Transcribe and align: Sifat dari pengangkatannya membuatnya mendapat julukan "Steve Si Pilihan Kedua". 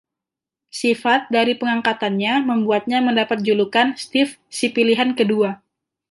Sifat 0.81 1.21
dari 1.35 1.53
pengangkatannya 1.61 2.33
membuatnya 2.49 2.99
mendapat 3.07 3.37
julukan 3.47 3.87
"Steve 4.03 4.31
Si 4.57 4.67
Pilihan 4.75 5.09
Kedua". 5.19 5.49